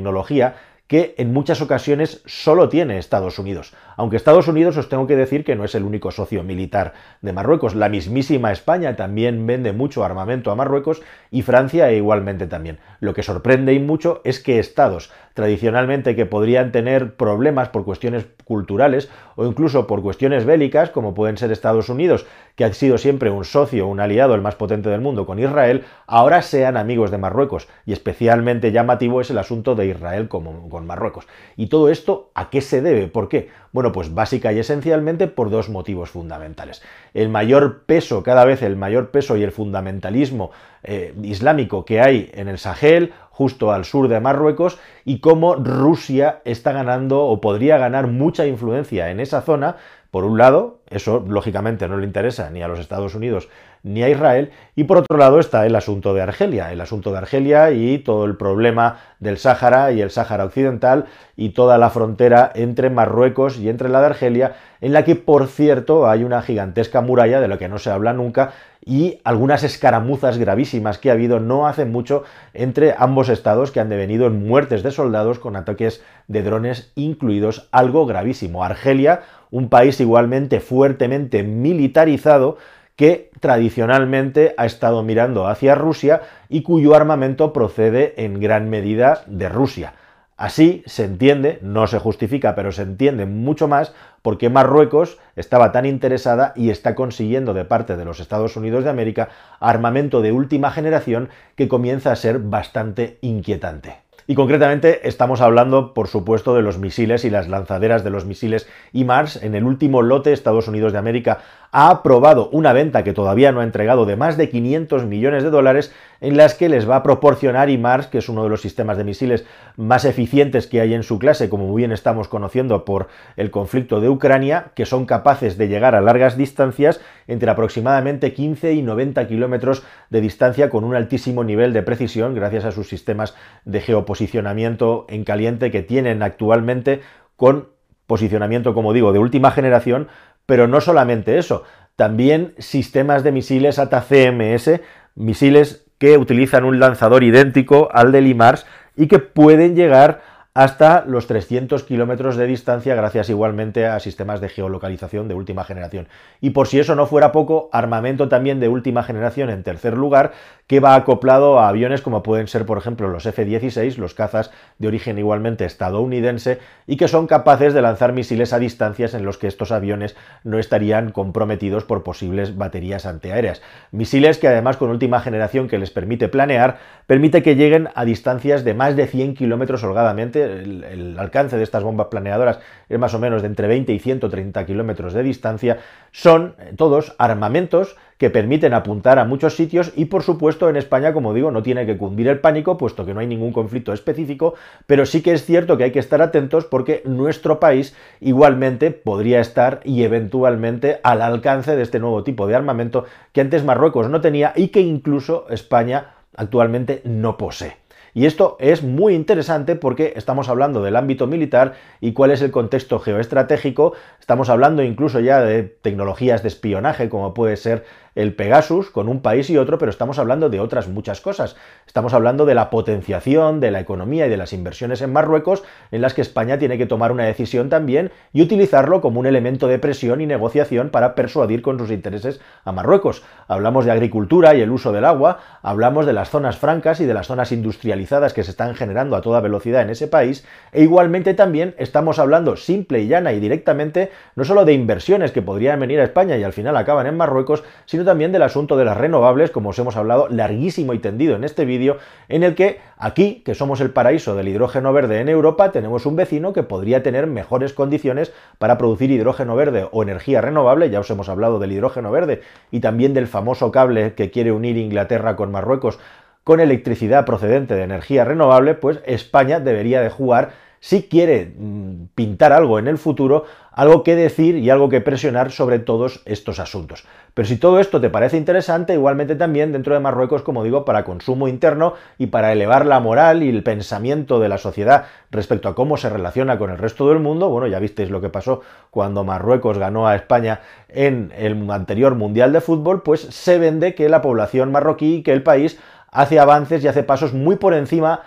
que 0.87 1.15
en 1.17 1.33
muchas 1.33 1.61
ocasiones 1.61 2.21
solo 2.25 2.69
tiene 2.69 2.97
Estados 2.97 3.39
Unidos. 3.39 3.73
Aunque 3.97 4.15
Estados 4.15 4.47
Unidos 4.47 4.77
os 4.77 4.87
tengo 4.89 5.05
que 5.05 5.17
decir 5.17 5.43
que 5.43 5.55
no 5.55 5.65
es 5.65 5.75
el 5.75 5.83
único 5.83 6.11
socio 6.11 6.43
militar 6.43 6.93
de 7.21 7.33
Marruecos, 7.33 7.75
la 7.75 7.89
mismísima 7.89 8.53
España 8.53 8.95
también 8.95 9.45
vende 9.45 9.73
mucho 9.73 10.05
armamento 10.05 10.49
a 10.49 10.55
Marruecos 10.55 11.01
y 11.29 11.41
Francia 11.41 11.91
igualmente 11.91 12.47
también. 12.47 12.79
Lo 13.01 13.13
que 13.13 13.23
sorprende 13.23 13.73
y 13.73 13.79
mucho 13.79 14.21
es 14.23 14.39
que 14.39 14.59
estados 14.59 15.11
tradicionalmente 15.33 16.15
que 16.15 16.25
podrían 16.25 16.71
tener 16.71 17.15
problemas 17.15 17.69
por 17.69 17.83
cuestiones 17.83 18.25
culturales 18.45 19.09
o 19.35 19.45
incluso 19.45 19.87
por 19.87 20.01
cuestiones 20.01 20.45
bélicas, 20.45 20.89
como 20.89 21.13
pueden 21.13 21.37
ser 21.37 21.51
Estados 21.51 21.89
Unidos, 21.89 22.25
que 22.57 22.65
ha 22.65 22.73
sido 22.73 22.97
siempre 22.97 23.29
un 23.29 23.45
socio, 23.45 23.85
un 23.85 23.99
aliado, 23.99 24.33
el 24.33 24.41
más 24.41 24.55
potente 24.55 24.89
del 24.89 24.99
mundo 24.99 25.27
con 25.27 25.37
Israel, 25.37 25.85
ahora 26.07 26.41
sean 26.41 26.75
amigos 26.75 27.11
de 27.11 27.19
Marruecos. 27.19 27.67
Y 27.85 27.93
especialmente 27.93 28.71
llamativo 28.71 29.21
es 29.21 29.29
el 29.29 29.37
asunto 29.37 29.75
de 29.75 29.85
Israel 29.85 30.27
con 30.27 30.87
Marruecos. 30.87 31.27
¿Y 31.55 31.67
todo 31.67 31.89
esto 31.89 32.31
a 32.33 32.49
qué 32.49 32.61
se 32.61 32.81
debe? 32.81 33.07
¿Por 33.09 33.29
qué? 33.29 33.49
Bueno, 33.71 33.91
pues 33.91 34.11
básica 34.11 34.51
y 34.53 34.57
esencialmente 34.57 35.27
por 35.27 35.51
dos 35.51 35.69
motivos 35.69 36.09
fundamentales. 36.09 36.81
El 37.13 37.29
mayor 37.29 37.83
peso, 37.83 38.23
cada 38.23 38.43
vez 38.43 38.63
el 38.63 38.75
mayor 38.75 39.11
peso 39.11 39.37
y 39.37 39.43
el 39.43 39.51
fundamentalismo 39.51 40.49
eh, 40.81 41.13
islámico 41.21 41.85
que 41.85 42.01
hay 42.01 42.31
en 42.33 42.47
el 42.47 42.57
Sahel, 42.57 43.13
justo 43.29 43.71
al 43.71 43.85
sur 43.85 44.07
de 44.07 44.19
Marruecos, 44.19 44.79
y 45.05 45.19
cómo 45.19 45.55
Rusia 45.55 46.41
está 46.43 46.71
ganando 46.71 47.25
o 47.25 47.39
podría 47.39 47.77
ganar 47.77 48.07
mucha 48.07 48.47
influencia 48.47 49.11
en 49.11 49.19
esa 49.19 49.41
zona, 49.41 49.75
por 50.11 50.23
un 50.23 50.37
lado, 50.37 50.79
eso 50.89 51.23
lógicamente 51.27 51.87
no 51.87 51.97
le 51.97 52.05
interesa 52.05 52.49
ni 52.49 52.61
a 52.61 52.67
los 52.67 52.79
Estados 52.79 53.15
Unidos 53.15 53.49
ni 53.87 54.03
a 54.03 54.09
Israel, 54.09 54.51
y 54.75 54.83
por 54.83 54.97
otro 54.97 55.17
lado 55.17 55.39
está 55.39 55.65
el 55.65 55.75
asunto 55.75 56.13
de 56.13 56.21
Argelia, 56.21 56.71
el 56.71 56.81
asunto 56.81 57.11
de 57.11 57.17
Argelia 57.17 57.71
y 57.71 57.97
todo 57.99 58.25
el 58.25 58.37
problema 58.37 58.99
del 59.19 59.37
Sáhara 59.37 59.91
y 59.91 60.01
el 60.01 60.11
Sáhara 60.11 60.45
Occidental 60.45 61.05
y 61.35 61.49
toda 61.49 61.77
la 61.77 61.89
frontera 61.89 62.51
entre 62.53 62.89
Marruecos 62.89 63.57
y 63.57 63.69
entre 63.69 63.89
la 63.89 64.01
de 64.01 64.07
Argelia, 64.07 64.55
en 64.81 64.93
la 64.93 65.03
que 65.03 65.15
por 65.15 65.47
cierto 65.47 66.07
hay 66.07 66.23
una 66.23 66.41
gigantesca 66.41 67.01
muralla 67.01 67.41
de 67.41 67.47
la 67.47 67.57
que 67.57 67.69
no 67.69 67.79
se 67.79 67.89
habla 67.89 68.13
nunca 68.13 68.51
y 68.85 69.19
algunas 69.23 69.63
escaramuzas 69.63 70.37
gravísimas 70.37 70.97
que 70.97 71.09
ha 71.09 71.13
habido 71.13 71.39
no 71.39 71.67
hace 71.67 71.85
mucho 71.85 72.23
entre 72.53 72.95
ambos 72.97 73.29
estados 73.29 73.71
que 73.71 73.79
han 73.79 73.89
devenido 73.89 74.27
en 74.27 74.47
muertes 74.47 74.83
de 74.83 74.91
soldados 74.91 75.39
con 75.39 75.55
ataques 75.55 76.01
de 76.27 76.43
drones 76.43 76.91
incluidos, 76.95 77.67
algo 77.71 78.05
gravísimo. 78.05 78.63
Argelia, 78.63 79.23
un 79.51 79.69
país 79.69 79.99
igualmente 79.99 80.59
fuertemente 80.59 81.43
militarizado, 81.43 82.57
que 82.97 83.29
tradicionalmente 83.39 84.53
ha 84.57 84.65
estado 84.65 85.03
mirando 85.03 85.47
hacia 85.47 85.75
Rusia 85.75 86.23
y 86.49 86.63
cuyo 86.63 86.95
armamento 86.95 87.53
procede 87.53 88.15
en 88.17 88.41
gran 88.41 88.69
medida 88.69 89.21
de 89.27 89.47
Rusia. 89.47 89.93
Así 90.35 90.83
se 90.85 91.05
entiende, 91.05 91.59
no 91.61 91.87
se 91.87 91.99
justifica, 91.99 92.53
pero 92.53 92.71
se 92.71 92.81
entiende 92.81 93.25
mucho 93.25 93.67
más 93.67 93.93
por 94.21 94.37
qué 94.37 94.49
Marruecos 94.49 95.19
estaba 95.35 95.71
tan 95.71 95.85
interesada 95.85 96.53
y 96.55 96.69
está 96.69 96.95
consiguiendo 96.95 97.53
de 97.53 97.65
parte 97.65 97.97
de 97.97 98.05
los 98.05 98.19
Estados 98.19 98.57
Unidos 98.57 98.83
de 98.83 98.89
América 98.89 99.29
armamento 99.59 100.21
de 100.21 100.31
última 100.31 100.71
generación 100.71 101.29
que 101.55 101.67
comienza 101.67 102.11
a 102.11 102.15
ser 102.15 102.39
bastante 102.39 103.19
inquietante. 103.21 104.06
Y 104.29 104.35
concretamente 104.35 105.07
estamos 105.07 105.39
hablando, 105.39 105.93
por 105.93 106.09
supuesto, 106.09 106.53
de 106.53 106.61
los 106.61 106.77
misiles 106.77 107.23
y 107.23 107.29
las 107.29 107.47
lanzaderas 107.47 108.03
de 108.03 108.09
los 108.09 108.25
misiles 108.25 108.67
IMARS. 108.91 109.41
En 109.41 109.55
el 109.55 109.63
último 109.63 110.01
lote, 110.01 110.33
Estados 110.33 110.67
Unidos 110.67 110.91
de 110.91 110.99
América 110.99 111.39
ha 111.71 111.89
aprobado 111.89 112.49
una 112.51 112.73
venta 112.73 113.05
que 113.05 113.13
todavía 113.13 113.53
no 113.53 113.61
ha 113.61 113.63
entregado 113.63 114.05
de 114.05 114.17
más 114.17 114.35
de 114.35 114.49
500 114.49 115.05
millones 115.05 115.43
de 115.43 115.49
dólares 115.49 115.93
en 116.21 116.37
las 116.37 116.53
que 116.53 116.69
les 116.69 116.89
va 116.89 116.97
a 116.97 117.03
proporcionar 117.03 117.69
IMARS, 117.69 118.07
que 118.07 118.19
es 118.19 118.29
uno 118.29 118.43
de 118.43 118.49
los 118.49 118.61
sistemas 118.61 118.97
de 118.97 119.03
misiles 119.03 119.45
más 119.75 120.05
eficientes 120.05 120.67
que 120.67 120.81
hay 120.81 120.93
en 120.93 121.03
su 121.03 121.19
clase, 121.19 121.49
como 121.49 121.67
muy 121.67 121.81
bien 121.81 121.91
estamos 121.91 122.27
conociendo 122.27 122.85
por 122.85 123.07
el 123.37 123.51
conflicto 123.51 124.01
de 124.01 124.09
Ucrania, 124.09 124.71
que 124.75 124.85
son 124.85 125.05
capaces 125.05 125.57
de 125.57 125.67
llegar 125.67 125.95
a 125.95 126.01
largas 126.01 126.37
distancias 126.37 127.01
entre 127.27 127.49
aproximadamente 127.49 128.33
15 128.33 128.73
y 128.73 128.81
90 128.81 129.27
kilómetros 129.27 129.83
de 130.09 130.21
distancia 130.21 130.69
con 130.69 130.83
un 130.83 130.95
altísimo 130.95 131.43
nivel 131.43 131.73
de 131.73 131.83
precisión 131.83 132.35
gracias 132.35 132.65
a 132.65 132.71
sus 132.71 132.89
sistemas 132.89 133.35
de 133.65 133.81
geoposición 133.81 134.27
posicionamiento 134.27 135.05
en 135.09 135.23
caliente 135.23 135.71
que 135.71 135.83
tienen 135.83 136.21
actualmente 136.21 137.01
con 137.35 137.69
posicionamiento, 138.07 138.73
como 138.73 138.93
digo, 138.93 139.13
de 139.13 139.19
última 139.19 139.51
generación, 139.51 140.07
pero 140.45 140.67
no 140.67 140.81
solamente 140.81 141.37
eso, 141.37 141.63
también 141.95 142.53
sistemas 142.57 143.23
de 143.23 143.31
misiles 143.31 143.79
ATA-CMS, 143.79 144.81
misiles 145.15 145.86
que 145.97 146.17
utilizan 146.17 146.63
un 146.63 146.79
lanzador 146.79 147.23
idéntico 147.23 147.89
al 147.91 148.11
del 148.11 148.27
IMARS 148.27 148.65
y 148.95 149.07
que 149.07 149.19
pueden 149.19 149.75
llegar 149.75 150.21
hasta 150.57 151.05
los 151.05 151.27
300 151.27 151.83
kilómetros 151.83 152.35
de 152.35 152.47
distancia 152.47 152.95
gracias 152.95 153.29
igualmente 153.29 153.85
a 153.85 153.99
sistemas 153.99 154.41
de 154.41 154.49
geolocalización 154.49 155.27
de 155.27 155.35
última 155.35 155.63
generación. 155.63 156.07
Y 156.41 156.49
por 156.49 156.67
si 156.67 156.79
eso 156.79 156.95
no 156.95 157.05
fuera 157.05 157.31
poco, 157.31 157.69
armamento 157.71 158.27
también 158.27 158.59
de 158.59 158.67
última 158.67 159.03
generación 159.03 159.51
en 159.51 159.61
tercer 159.61 159.95
lugar, 159.95 160.31
que 160.67 160.81
va 160.81 160.95
acoplado 160.95 161.59
a 161.59 161.69
aviones 161.69 162.01
como 162.01 162.21
pueden 162.21 162.47
ser, 162.47 162.65
por 162.65 162.77
ejemplo, 162.77 163.07
los 163.07 163.25
F-16, 163.25 163.95
los 163.95 164.13
cazas 164.13 164.51
de 164.77 164.89
origen 164.89 165.17
igualmente 165.17 165.63
estadounidense, 165.63 166.59
y 166.85 166.97
que 166.97 167.07
son 167.07 167.25
capaces 167.25 167.73
de 167.73 167.81
lanzar 167.81 168.11
misiles 168.11 168.51
a 168.51 168.59
distancias 168.59 169.13
en 169.13 169.23
los 169.23 169.37
que 169.37 169.47
estos 169.47 169.71
aviones 169.71 170.17
no 170.43 170.59
estarían 170.59 171.11
comprometidos 171.11 171.85
por 171.85 172.03
posibles 172.03 172.57
baterías 172.57 173.05
antiaéreas. 173.05 173.61
Misiles 173.91 174.37
que 174.37 174.49
además 174.49 174.75
con 174.75 174.89
última 174.89 175.21
generación 175.21 175.69
que 175.69 175.77
les 175.77 175.89
permite 175.89 176.27
planear, 176.27 176.79
permite 177.05 177.41
que 177.41 177.55
lleguen 177.55 177.87
a 177.95 178.03
distancias 178.03 178.65
de 178.65 178.73
más 178.73 178.97
de 178.97 179.07
100 179.07 179.35
kilómetros 179.35 179.83
holgadamente, 179.83 180.43
el, 180.43 181.17
alcance 181.17 181.57
de 181.57 181.63
estas 181.63 181.83
bombas 181.83 182.07
planeadoras 182.07 182.59
es 182.89 182.99
más 182.99 183.13
o 183.13 183.19
menos 183.19 183.41
de 183.41 183.47
entre 183.47 183.67
20 183.67 183.93
y 183.93 183.99
130 183.99 184.65
kilómetros 184.65 185.13
de 185.13 185.23
distancia, 185.23 185.77
son 186.11 186.55
eh, 186.59 186.73
todos 186.75 187.15
armamentos 187.17 187.95
que 188.17 188.29
permiten 188.29 188.73
apuntar 188.73 189.19
a 189.19 189.25
muchos 189.25 189.55
sitios 189.55 189.91
y 189.95 190.05
por 190.05 190.23
supuesto 190.23 190.69
en 190.69 190.75
España, 190.75 191.13
como 191.13 191.33
digo, 191.33 191.51
no 191.51 191.63
tiene 191.63 191.85
que 191.85 191.97
cundir 191.97 192.27
el 192.27 192.39
pánico, 192.39 192.77
puesto 192.77 193.05
que 193.05 193.13
no 193.13 193.19
hay 193.19 193.27
ningún 193.27 193.53
conflicto 193.53 193.93
específico, 193.93 194.55
pero 194.85 195.05
sí 195.05 195.21
que 195.21 195.33
es 195.33 195.45
cierto 195.45 195.77
que 195.77 195.85
hay 195.85 195.91
que 195.91 195.99
estar 195.99 196.21
atentos 196.21 196.65
porque 196.65 197.01
nuestro 197.05 197.59
país 197.59 197.95
igualmente 198.19 198.91
podría 198.91 199.39
estar 199.39 199.81
y 199.83 200.03
eventualmente 200.03 200.99
al 201.03 201.21
alcance 201.21 201.75
de 201.75 201.83
este 201.83 201.99
nuevo 201.99 202.23
tipo 202.23 202.47
de 202.47 202.55
armamento 202.55 203.05
que 203.31 203.41
antes 203.41 203.63
Marruecos 203.63 204.09
no 204.09 204.21
tenía 204.21 204.53
y 204.55 204.69
que 204.69 204.81
incluso 204.81 205.45
España 205.49 206.15
actualmente 206.35 207.01
no 207.03 207.37
posee. 207.37 207.77
Y 208.17 208.25
esto 208.25 208.57
es 208.59 208.81
muy 208.81 209.13
interesante 209.13 209.75
porque 209.75 210.13
estamos 210.15 210.49
hablando 210.49 210.81
del 210.81 210.95
ámbito 210.95 211.27
militar 211.27 211.73
y 212.01 212.13
cuál 212.13 212.31
es 212.31 212.41
el 212.41 212.49
contexto 212.49 212.97
geoestratégico. 212.97 213.93
Estamos 214.19 214.49
hablando 214.49 214.81
incluso 214.81 215.19
ya 215.19 215.41
de 215.41 215.61
tecnologías 215.61 216.41
de 216.41 216.47
espionaje 216.47 217.09
como 217.09 217.35
puede 217.35 217.57
ser 217.57 217.85
el 218.17 218.33
Pegasus 218.33 218.89
con 218.89 219.09
un 219.09 219.21
país 219.21 219.47
y 219.51 219.57
otro, 219.59 219.77
pero 219.77 219.91
estamos 219.91 220.17
hablando 220.17 220.49
de 220.49 220.59
otras 220.59 220.87
muchas 220.87 221.21
cosas. 221.21 221.55
Estamos 221.85 222.15
hablando 222.15 222.47
de 222.47 222.55
la 222.55 222.71
potenciación 222.71 223.59
de 223.59 223.69
la 223.69 223.79
economía 223.79 224.25
y 224.25 224.29
de 224.29 224.37
las 224.37 224.53
inversiones 224.53 225.03
en 225.03 225.13
Marruecos, 225.13 225.63
en 225.91 226.01
las 226.01 226.15
que 226.15 226.21
España 226.21 226.57
tiene 226.57 226.79
que 226.79 226.87
tomar 226.87 227.11
una 227.11 227.25
decisión 227.25 227.69
también 227.69 228.11
y 228.33 228.41
utilizarlo 228.41 229.01
como 229.01 229.19
un 229.19 229.27
elemento 229.27 229.67
de 229.67 229.77
presión 229.77 230.19
y 230.19 230.25
negociación 230.25 230.89
para 230.89 231.13
persuadir 231.13 231.61
con 231.61 231.77
sus 231.77 231.91
intereses 231.91 232.41
a 232.65 232.71
Marruecos. 232.71 233.23
Hablamos 233.47 233.85
de 233.85 233.91
agricultura 233.91 234.55
y 234.55 234.61
el 234.61 234.71
uso 234.71 234.91
del 234.91 235.05
agua, 235.05 235.37
hablamos 235.61 236.07
de 236.07 236.13
las 236.13 236.31
zonas 236.31 236.57
francas 236.57 236.99
y 236.99 237.05
de 237.05 237.13
las 237.13 237.27
zonas 237.27 237.51
industrializadas 237.51 238.33
que 238.33 238.43
se 238.43 238.49
están 238.49 238.73
generando 238.73 239.15
a 239.15 239.21
toda 239.21 239.41
velocidad 239.41 239.83
en 239.83 239.91
ese 239.91 240.07
país, 240.07 240.43
e 240.71 240.81
igualmente 240.81 241.35
también 241.35 241.75
estamos 241.77 242.17
hablando 242.17 242.57
simple 242.57 242.99
y 242.99 243.07
llana 243.07 243.33
y 243.33 243.39
directamente 243.39 244.09
no 244.35 244.43
solo 244.43 244.65
de 244.65 244.73
inversiones 244.73 245.31
que 245.31 245.43
podrían 245.43 245.79
venir 245.79 245.99
a 245.99 246.03
España 246.03 246.35
y 246.35 246.43
al 246.43 246.53
final 246.53 246.75
acaban 246.77 247.05
en 247.05 247.15
Marruecos, 247.15 247.63
sino 247.85 248.06
también 248.07 248.31
del 248.31 248.41
asunto 248.41 248.75
de 248.75 248.85
las 248.85 248.97
renovables, 248.97 249.51
como 249.51 249.69
os 249.69 249.77
hemos 249.77 249.95
hablado 249.95 250.27
larguísimo 250.29 250.95
y 250.95 250.99
tendido 250.99 251.35
en 251.35 251.43
este 251.43 251.65
vídeo, 251.65 251.97
en 252.27 252.41
el 252.41 252.55
que 252.55 252.79
aquí, 252.97 253.43
que 253.45 253.53
somos 253.53 253.79
el 253.81 253.91
paraíso 253.91 254.33
del 254.33 254.47
hidrógeno 254.47 254.91
verde 254.93 255.19
en 255.21 255.29
Europa, 255.29 255.71
tenemos 255.71 256.07
un 256.07 256.15
vecino 256.15 256.53
que 256.53 256.63
podría 256.63 257.03
tener 257.03 257.27
mejores 257.27 257.73
condiciones 257.73 258.33
para 258.57 258.79
producir 258.79 259.11
hidrógeno 259.11 259.55
verde 259.55 259.87
o 259.91 260.01
energía 260.01 260.41
renovable, 260.41 260.89
ya 260.89 261.01
os 261.01 261.09
hemos 261.11 261.29
hablado 261.29 261.59
del 261.59 261.71
hidrógeno 261.73 262.09
verde 262.09 262.41
y 262.71 262.79
también 262.79 263.13
del 263.13 263.27
famoso 263.27 263.71
cable 263.71 264.15
que 264.15 264.31
quiere 264.31 264.51
unir 264.51 264.77
Inglaterra 264.77 265.35
con 265.35 265.51
Marruecos 265.51 265.99
con 266.43 266.61
electricidad 266.61 267.25
procedente 267.25 267.75
de 267.75 267.83
energía 267.83 268.23
renovable, 268.23 268.73
pues 268.73 269.01
España 269.05 269.59
debería 269.59 270.01
de 270.01 270.09
jugar 270.09 270.51
si 270.79 271.03
quiere 271.03 271.53
mm, 271.57 272.07
pintar 272.15 272.53
algo 272.53 272.79
en 272.79 272.87
el 272.87 272.97
futuro, 272.97 273.45
algo 273.71 274.03
que 274.03 274.15
decir 274.15 274.55
y 274.57 274.69
algo 274.69 274.89
que 274.89 275.01
presionar 275.01 275.51
sobre 275.51 275.79
todos 275.79 276.21
estos 276.25 276.59
asuntos. 276.59 277.05
Pero 277.33 277.47
si 277.47 277.57
todo 277.57 277.79
esto 277.79 278.01
te 278.01 278.09
parece 278.09 278.37
interesante, 278.37 278.93
igualmente 278.93 279.35
también 279.35 279.71
dentro 279.71 279.93
de 279.93 279.99
Marruecos, 279.99 280.41
como 280.41 280.63
digo, 280.63 280.83
para 280.83 281.03
consumo 281.03 281.47
interno 281.47 281.93
y 282.17 282.27
para 282.27 282.51
elevar 282.51 282.87
la 282.87 282.99
moral 282.99 283.43
y 283.43 283.49
el 283.49 283.61
pensamiento 283.61 284.39
de 284.39 284.49
la 284.49 284.57
sociedad 284.57 285.05
respecto 285.29 285.69
a 285.69 285.75
cómo 285.75 285.97
se 285.97 286.09
relaciona 286.09 286.57
con 286.57 286.71
el 286.71 286.79
resto 286.79 287.07
del 287.09 287.19
mundo, 287.19 287.49
bueno, 287.49 287.67
ya 287.67 287.79
visteis 287.79 288.09
lo 288.09 288.21
que 288.21 288.29
pasó 288.29 288.61
cuando 288.89 289.23
Marruecos 289.23 289.77
ganó 289.77 290.07
a 290.07 290.15
España 290.15 290.61
en 290.89 291.31
el 291.37 291.69
anterior 291.69 292.15
Mundial 292.15 292.53
de 292.53 292.61
Fútbol, 292.61 293.03
pues 293.03 293.21
se 293.21 293.59
vende 293.59 293.93
que 293.93 294.09
la 294.09 294.21
población 294.21 294.71
marroquí, 294.71 295.21
que 295.21 295.33
el 295.33 295.43
país 295.43 295.79
hace 296.11 296.39
avances 296.39 296.83
y 296.83 296.87
hace 296.87 297.03
pasos 297.03 297.33
muy 297.33 297.57
por 297.57 297.73
encima 297.73 298.21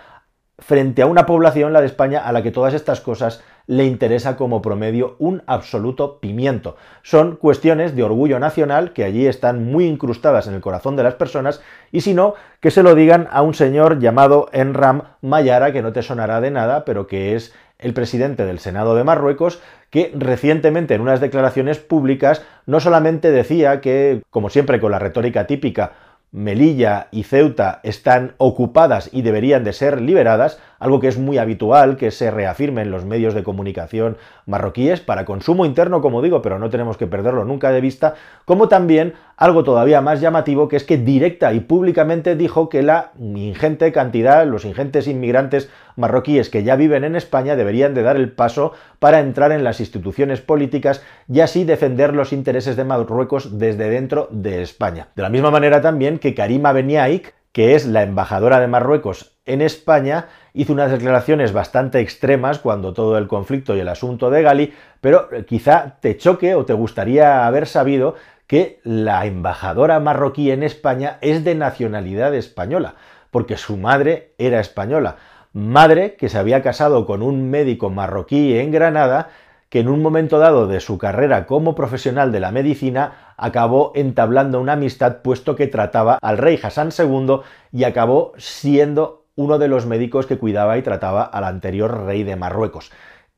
frente 0.59 1.01
a 1.01 1.07
una 1.07 1.25
población, 1.25 1.73
la 1.73 1.81
de 1.81 1.87
España, 1.87 2.19
a 2.19 2.31
la 2.31 2.43
que 2.43 2.51
todas 2.51 2.73
estas 2.73 3.01
cosas 3.01 3.43
le 3.67 3.85
interesa 3.85 4.35
como 4.35 4.61
promedio 4.61 5.15
un 5.19 5.43
absoluto 5.47 6.19
pimiento. 6.19 6.75
Son 7.03 7.35
cuestiones 7.35 7.95
de 7.95 8.03
orgullo 8.03 8.39
nacional 8.39 8.93
que 8.93 9.03
allí 9.03 9.27
están 9.27 9.65
muy 9.65 9.85
incrustadas 9.85 10.47
en 10.47 10.53
el 10.53 10.61
corazón 10.61 10.95
de 10.95 11.03
las 11.03 11.15
personas 11.15 11.61
y 11.91 12.01
si 12.01 12.13
no, 12.13 12.33
que 12.59 12.71
se 12.71 12.83
lo 12.83 12.95
digan 12.95 13.27
a 13.31 13.41
un 13.41 13.53
señor 13.53 13.99
llamado 13.99 14.49
Enram 14.51 15.03
Mayara, 15.21 15.71
que 15.71 15.81
no 15.81 15.93
te 15.93 16.03
sonará 16.03 16.41
de 16.41 16.51
nada, 16.51 16.85
pero 16.85 17.07
que 17.07 17.35
es 17.35 17.53
el 17.79 17.93
presidente 17.93 18.45
del 18.45 18.59
Senado 18.59 18.95
de 18.95 19.03
Marruecos, 19.03 19.61
que 19.89 20.11
recientemente 20.15 20.93
en 20.93 21.01
unas 21.01 21.19
declaraciones 21.19 21.79
públicas 21.79 22.43
no 22.65 22.79
solamente 22.79 23.31
decía 23.31 23.81
que, 23.81 24.21
como 24.29 24.49
siempre 24.49 24.79
con 24.79 24.91
la 24.91 24.99
retórica 24.99 25.47
típica, 25.47 25.93
Melilla 26.31 27.07
y 27.11 27.23
Ceuta 27.23 27.81
están 27.83 28.35
ocupadas 28.37 29.09
y 29.11 29.21
deberían 29.21 29.63
de 29.63 29.73
ser 29.73 30.01
liberadas, 30.01 30.59
algo 30.81 30.99
que 30.99 31.07
es 31.07 31.17
muy 31.17 31.37
habitual 31.37 31.95
que 31.95 32.09
se 32.09 32.31
reafirme 32.31 32.81
en 32.81 32.89
los 32.89 33.05
medios 33.05 33.35
de 33.35 33.43
comunicación 33.43 34.17
marroquíes 34.47 34.99
para 34.99 35.25
consumo 35.25 35.65
interno, 35.65 36.01
como 36.01 36.23
digo, 36.23 36.41
pero 36.41 36.57
no 36.57 36.71
tenemos 36.71 36.97
que 36.97 37.05
perderlo 37.05 37.45
nunca 37.45 37.71
de 37.71 37.79
vista, 37.79 38.15
como 38.45 38.67
también 38.67 39.13
algo 39.37 39.63
todavía 39.63 40.01
más 40.01 40.21
llamativo 40.21 40.67
que 40.67 40.75
es 40.75 40.83
que 40.83 40.97
directa 40.97 41.53
y 41.53 41.59
públicamente 41.59 42.35
dijo 42.35 42.67
que 42.67 42.81
la 42.81 43.11
ingente 43.19 43.91
cantidad, 43.91 44.45
los 44.47 44.65
ingentes 44.65 45.07
inmigrantes 45.07 45.69
marroquíes 45.95 46.49
que 46.49 46.63
ya 46.63 46.75
viven 46.75 47.03
en 47.03 47.15
España 47.15 47.55
deberían 47.55 47.93
de 47.93 48.01
dar 48.01 48.15
el 48.15 48.31
paso 48.31 48.73
para 48.97 49.19
entrar 49.19 49.51
en 49.51 49.63
las 49.63 49.79
instituciones 49.79 50.41
políticas 50.41 51.03
y 51.29 51.41
así 51.41 51.63
defender 51.63 52.15
los 52.15 52.33
intereses 52.33 52.75
de 52.75 52.85
Marruecos 52.85 53.59
desde 53.59 53.87
dentro 53.87 54.27
de 54.31 54.63
España. 54.63 55.09
De 55.15 55.21
la 55.21 55.29
misma 55.29 55.51
manera 55.51 55.79
también 55.79 56.17
que 56.17 56.33
Karima 56.33 56.71
Beniaik, 56.71 57.35
que 57.51 57.75
es 57.75 57.85
la 57.85 58.03
embajadora 58.03 58.59
de 58.59 58.67
Marruecos 58.67 59.37
en 59.45 59.61
España, 59.61 60.27
hizo 60.53 60.73
unas 60.73 60.91
declaraciones 60.91 61.53
bastante 61.53 61.99
extremas 61.99 62.59
cuando 62.59 62.93
todo 62.93 63.17
el 63.17 63.27
conflicto 63.27 63.75
y 63.75 63.79
el 63.79 63.89
asunto 63.89 64.29
de 64.29 64.41
Gali, 64.41 64.73
pero 65.01 65.29
quizá 65.47 65.97
te 65.99 66.17
choque 66.17 66.55
o 66.55 66.65
te 66.65 66.73
gustaría 66.73 67.45
haber 67.45 67.67
sabido 67.67 68.15
que 68.47 68.79
la 68.83 69.25
embajadora 69.25 69.99
marroquí 69.99 70.51
en 70.51 70.63
España 70.63 71.17
es 71.21 71.43
de 71.43 71.55
nacionalidad 71.55 72.35
española, 72.35 72.95
porque 73.31 73.57
su 73.57 73.77
madre 73.77 74.33
era 74.37 74.59
española. 74.59 75.15
Madre 75.53 76.15
que 76.15 76.29
se 76.29 76.37
había 76.37 76.61
casado 76.61 77.05
con 77.05 77.21
un 77.21 77.49
médico 77.49 77.89
marroquí 77.89 78.57
en 78.57 78.71
Granada, 78.71 79.29
que 79.69 79.79
en 79.79 79.87
un 79.87 80.01
momento 80.01 80.37
dado 80.37 80.67
de 80.67 80.81
su 80.81 80.97
carrera 80.97 81.45
como 81.45 81.75
profesional 81.75 82.33
de 82.33 82.41
la 82.41 82.51
medicina 82.51 83.30
acabó 83.41 83.91
entablando 83.95 84.61
una 84.61 84.73
amistad 84.73 85.17
puesto 85.23 85.55
que 85.55 85.67
trataba 85.67 86.19
al 86.21 86.37
rey 86.37 86.59
Hassan 86.61 86.89
II 86.97 87.41
y 87.71 87.83
acabó 87.83 88.33
siendo 88.37 89.25
uno 89.35 89.57
de 89.57 89.67
los 89.67 89.85
médicos 89.85 90.27
que 90.27 90.37
cuidaba 90.37 90.77
y 90.77 90.83
trataba 90.83 91.23
al 91.23 91.43
anterior 91.45 92.05
rey 92.05 92.23
de 92.23 92.35
Marruecos. 92.35 92.91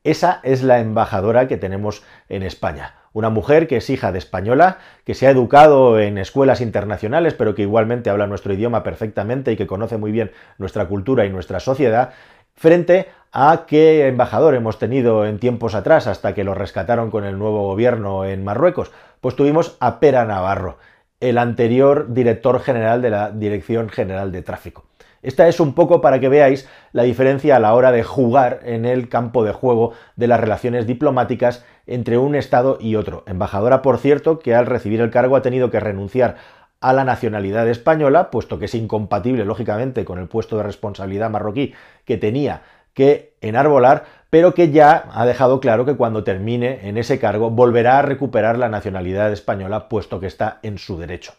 Esa 0.04 0.40
es 0.42 0.62
la 0.62 0.80
embajadora 0.80 1.48
que 1.48 1.56
tenemos 1.56 2.02
en 2.28 2.42
España. 2.42 2.96
Una 3.14 3.30
mujer 3.30 3.66
que 3.66 3.78
es 3.78 3.88
hija 3.88 4.12
de 4.12 4.18
española, 4.18 4.78
que 5.04 5.14
se 5.14 5.26
ha 5.26 5.30
educado 5.30 5.98
en 5.98 6.18
escuelas 6.18 6.60
internacionales, 6.60 7.32
pero 7.32 7.54
que 7.54 7.62
igualmente 7.62 8.10
habla 8.10 8.26
nuestro 8.26 8.52
idioma 8.52 8.82
perfectamente 8.82 9.52
y 9.52 9.56
que 9.56 9.66
conoce 9.66 9.96
muy 9.96 10.12
bien 10.12 10.32
nuestra 10.58 10.86
cultura 10.88 11.24
y 11.24 11.30
nuestra 11.30 11.60
sociedad, 11.60 12.12
frente 12.54 13.08
a 13.32 13.64
qué 13.66 14.06
embajador 14.06 14.54
hemos 14.54 14.78
tenido 14.78 15.26
en 15.26 15.38
tiempos 15.38 15.74
atrás 15.74 16.06
hasta 16.06 16.34
que 16.34 16.44
lo 16.44 16.54
rescataron 16.54 17.10
con 17.10 17.24
el 17.24 17.38
nuevo 17.38 17.62
gobierno 17.62 18.24
en 18.24 18.44
Marruecos. 18.44 18.92
Pues 19.20 19.34
tuvimos 19.34 19.76
a 19.80 19.98
Pera 19.98 20.24
Navarro, 20.24 20.78
el 21.20 21.38
anterior 21.38 22.12
director 22.12 22.60
general 22.60 23.02
de 23.02 23.10
la 23.10 23.30
Dirección 23.30 23.88
General 23.88 24.30
de 24.30 24.42
Tráfico. 24.42 24.84
Esta 25.24 25.48
es 25.48 25.58
un 25.58 25.74
poco 25.74 26.02
para 26.02 26.20
que 26.20 26.28
veáis 26.28 26.68
la 26.92 27.04
diferencia 27.04 27.56
a 27.56 27.58
la 27.58 27.74
hora 27.74 27.92
de 27.92 28.02
jugar 28.02 28.60
en 28.62 28.84
el 28.84 29.08
campo 29.08 29.42
de 29.42 29.52
juego 29.52 29.94
de 30.16 30.26
las 30.26 30.38
relaciones 30.38 30.86
diplomáticas 30.86 31.64
entre 31.86 32.18
un 32.18 32.34
Estado 32.34 32.76
y 32.78 32.96
otro. 32.96 33.24
Embajadora, 33.26 33.80
por 33.80 33.98
cierto, 33.98 34.38
que 34.38 34.54
al 34.54 34.66
recibir 34.66 35.00
el 35.00 35.10
cargo 35.10 35.34
ha 35.34 35.42
tenido 35.42 35.70
que 35.70 35.80
renunciar 35.80 36.36
a 36.80 36.92
la 36.92 37.04
nacionalidad 37.04 37.68
española, 37.68 38.30
puesto 38.30 38.58
que 38.58 38.66
es 38.66 38.74
incompatible, 38.74 39.44
lógicamente, 39.44 40.04
con 40.04 40.18
el 40.18 40.28
puesto 40.28 40.56
de 40.56 40.62
responsabilidad 40.62 41.30
marroquí 41.30 41.74
que 42.04 42.16
tenía 42.16 42.62
que 42.92 43.34
enarbolar, 43.40 44.04
pero 44.30 44.54
que 44.54 44.70
ya 44.70 45.08
ha 45.12 45.26
dejado 45.26 45.60
claro 45.60 45.84
que 45.84 45.96
cuando 45.96 46.24
termine 46.24 46.88
en 46.88 46.96
ese 46.96 47.18
cargo 47.18 47.50
volverá 47.50 47.98
a 47.98 48.02
recuperar 48.02 48.58
la 48.58 48.68
nacionalidad 48.68 49.32
española, 49.32 49.88
puesto 49.88 50.20
que 50.20 50.26
está 50.26 50.60
en 50.62 50.78
su 50.78 50.98
derecho. 50.98 51.32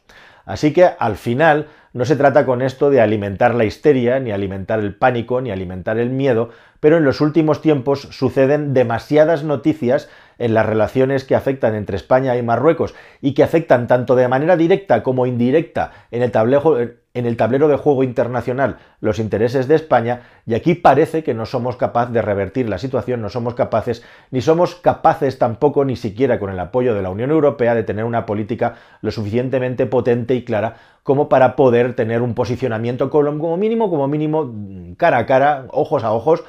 Así 0.46 0.74
que 0.74 0.86
al 0.86 1.16
final 1.16 1.68
no 1.94 2.06
se 2.06 2.16
trata 2.16 2.46
con 2.46 2.62
esto 2.62 2.90
de 2.90 3.02
alimentar 3.02 3.56
la 3.56 3.66
histeria, 3.66 4.20
ni 4.20 4.32
alimentar 4.32 4.80
el 4.80 4.96
pánico, 4.96 5.42
ni 5.42 5.52
alimentar 5.52 5.98
el 5.98 6.10
miedo, 6.10 6.50
pero 6.80 6.98
en 6.98 7.06
los 7.06 7.22
últimos 7.22 7.62
tiempos 7.62 8.02
suceden 8.12 8.74
demasiadas 8.74 9.44
noticias 9.44 10.10
en 10.38 10.54
las 10.54 10.66
relaciones 10.66 11.24
que 11.24 11.36
afectan 11.36 11.74
entre 11.74 11.96
España 11.96 12.36
y 12.36 12.44
Marruecos 12.44 12.96
y 13.22 13.34
que 13.34 13.44
afectan 13.44 13.88
tanto 13.88 14.16
de 14.16 14.28
manera 14.28 14.58
directa 14.58 15.04
como 15.04 15.26
indirecta 15.26 15.92
en 16.12 16.22
el 16.22 16.32
tablero, 16.32 16.78
en 17.16 17.26
el 17.26 17.38
tablero 17.38 17.68
de 17.68 17.78
juego 17.78 18.04
internacional 18.04 18.78
los 19.00 19.18
intereses 19.18 19.68
de 19.68 19.76
España 19.76 20.22
y 20.46 20.54
aquí 20.54 20.76
parece 20.76 21.24
que 21.24 21.34
no 21.34 21.46
somos 21.46 21.78
capaces 21.78 22.14
de 22.14 22.22
revertir 22.22 22.70
la 22.70 22.78
situación, 22.78 23.22
no 23.22 23.30
somos 23.30 23.56
capaces, 23.56 24.04
ni 24.30 24.42
somos 24.42 24.76
capaces 24.76 25.40
tampoco, 25.40 25.86
ni 25.86 25.96
siquiera 25.96 26.38
con 26.38 26.52
el 26.52 26.60
apoyo 26.60 26.94
de 26.94 27.02
la 27.02 27.10
Unión 27.10 27.32
Europea, 27.32 27.74
de 27.74 27.84
tener 27.84 28.06
una 28.06 28.26
política 28.26 28.76
lo 29.02 29.12
suficientemente 29.12 29.86
potente 29.88 30.36
y 30.36 30.44
clara 30.44 30.76
como 31.04 31.30
para 31.30 31.56
poder 31.56 31.96
tener 31.96 32.22
un 32.22 32.34
posicionamiento 32.34 33.10
como 33.10 33.58
mínimo, 33.58 33.90
como 33.90 34.08
mínimo, 34.08 34.54
cara 34.98 35.20
a 35.20 35.26
cara, 35.26 35.66
ojos 35.70 36.04
a 36.04 36.12
ojos, 36.12 36.44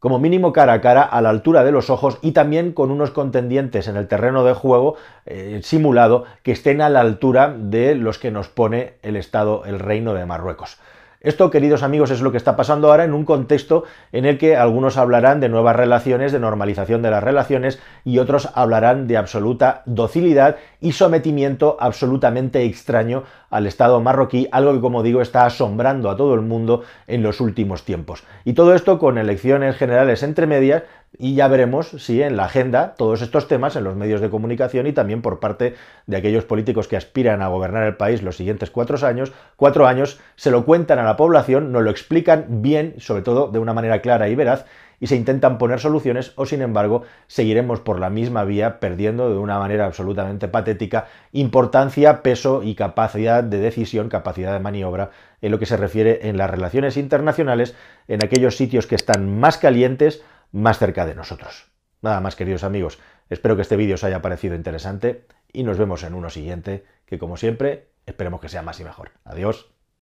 como 0.00 0.18
mínimo 0.18 0.52
cara 0.52 0.72
a 0.72 0.80
cara, 0.80 1.02
a 1.02 1.20
la 1.20 1.28
altura 1.28 1.62
de 1.62 1.70
los 1.70 1.90
ojos 1.90 2.18
y 2.22 2.32
también 2.32 2.72
con 2.72 2.90
unos 2.90 3.10
contendientes 3.10 3.86
en 3.86 3.96
el 3.96 4.08
terreno 4.08 4.42
de 4.44 4.54
juego 4.54 4.96
eh, 5.26 5.60
simulado 5.62 6.24
que 6.42 6.52
estén 6.52 6.80
a 6.80 6.88
la 6.88 7.00
altura 7.00 7.54
de 7.56 7.94
los 7.94 8.18
que 8.18 8.30
nos 8.30 8.48
pone 8.48 8.94
el 9.02 9.14
Estado, 9.14 9.64
el 9.66 9.78
Reino 9.78 10.14
de 10.14 10.26
Marruecos. 10.26 10.78
Esto, 11.22 11.50
queridos 11.50 11.82
amigos, 11.82 12.10
es 12.10 12.22
lo 12.22 12.30
que 12.30 12.38
está 12.38 12.56
pasando 12.56 12.90
ahora 12.90 13.04
en 13.04 13.12
un 13.12 13.26
contexto 13.26 13.84
en 14.10 14.24
el 14.24 14.38
que 14.38 14.56
algunos 14.56 14.96
hablarán 14.96 15.38
de 15.38 15.50
nuevas 15.50 15.76
relaciones, 15.76 16.32
de 16.32 16.40
normalización 16.40 17.02
de 17.02 17.10
las 17.10 17.22
relaciones, 17.22 17.78
y 18.06 18.16
otros 18.20 18.48
hablarán 18.54 19.06
de 19.06 19.18
absoluta 19.18 19.82
docilidad 19.84 20.56
y 20.80 20.92
sometimiento 20.92 21.76
absolutamente 21.78 22.64
extraño 22.64 23.24
al 23.50 23.66
Estado 23.66 24.00
marroquí, 24.00 24.48
algo 24.50 24.72
que, 24.72 24.80
como 24.80 25.02
digo, 25.02 25.20
está 25.20 25.44
asombrando 25.44 26.08
a 26.08 26.16
todo 26.16 26.32
el 26.32 26.40
mundo 26.40 26.84
en 27.06 27.22
los 27.22 27.42
últimos 27.42 27.84
tiempos. 27.84 28.24
Y 28.46 28.54
todo 28.54 28.74
esto 28.74 28.98
con 28.98 29.18
elecciones 29.18 29.76
generales 29.76 30.22
entre 30.22 30.46
medias, 30.46 30.84
y 31.18 31.34
ya 31.34 31.48
veremos 31.48 31.88
si 31.98 32.22
en 32.22 32.36
la 32.36 32.44
agenda 32.44 32.94
todos 32.96 33.22
estos 33.22 33.48
temas 33.48 33.76
en 33.76 33.84
los 33.84 33.96
medios 33.96 34.20
de 34.20 34.30
comunicación 34.30 34.86
y 34.86 34.92
también 34.92 35.22
por 35.22 35.40
parte 35.40 35.74
de 36.06 36.16
aquellos 36.16 36.44
políticos 36.44 36.88
que 36.88 36.96
aspiran 36.96 37.42
a 37.42 37.48
gobernar 37.48 37.84
el 37.84 37.96
país 37.96 38.22
los 38.22 38.36
siguientes 38.36 38.70
cuatro 38.70 39.04
años, 39.06 39.32
cuatro 39.56 39.86
años 39.86 40.20
se 40.36 40.50
lo 40.50 40.64
cuentan 40.64 40.98
a 40.98 41.04
la 41.04 41.16
población, 41.16 41.72
nos 41.72 41.82
lo 41.82 41.90
explican 41.90 42.62
bien, 42.62 42.94
sobre 42.98 43.22
todo 43.22 43.48
de 43.48 43.58
una 43.58 43.74
manera 43.74 44.00
clara 44.00 44.28
y 44.28 44.34
veraz, 44.34 44.66
y 45.00 45.06
se 45.06 45.16
intentan 45.16 45.58
poner 45.58 45.80
soluciones 45.80 46.32
o 46.36 46.44
sin 46.46 46.60
embargo 46.62 47.02
seguiremos 47.26 47.80
por 47.80 47.98
la 47.98 48.10
misma 48.10 48.44
vía 48.44 48.78
perdiendo 48.80 49.30
de 49.30 49.38
una 49.38 49.58
manera 49.58 49.86
absolutamente 49.86 50.46
patética 50.46 51.06
importancia, 51.32 52.22
peso 52.22 52.62
y 52.62 52.74
capacidad 52.74 53.42
de 53.42 53.58
decisión, 53.58 54.10
capacidad 54.10 54.52
de 54.52 54.60
maniobra 54.60 55.10
en 55.40 55.50
lo 55.50 55.58
que 55.58 55.66
se 55.66 55.78
refiere 55.78 56.28
en 56.28 56.36
las 56.36 56.50
relaciones 56.50 56.98
internacionales 56.98 57.74
en 58.08 58.22
aquellos 58.22 58.56
sitios 58.56 58.86
que 58.86 58.94
están 58.94 59.40
más 59.40 59.56
calientes, 59.56 60.22
más 60.52 60.78
cerca 60.78 61.06
de 61.06 61.14
nosotros. 61.14 61.70
Nada 62.02 62.20
más, 62.20 62.36
queridos 62.36 62.64
amigos, 62.64 62.98
espero 63.28 63.56
que 63.56 63.62
este 63.62 63.76
vídeo 63.76 63.94
os 63.94 64.04
haya 64.04 64.22
parecido 64.22 64.54
interesante 64.54 65.26
y 65.52 65.62
nos 65.62 65.78
vemos 65.78 66.02
en 66.02 66.14
uno 66.14 66.30
siguiente, 66.30 66.84
que 67.06 67.18
como 67.18 67.36
siempre, 67.36 67.88
esperemos 68.06 68.40
que 68.40 68.48
sea 68.48 68.62
más 68.62 68.80
y 68.80 68.84
mejor. 68.84 69.12
Adiós. 69.24 69.70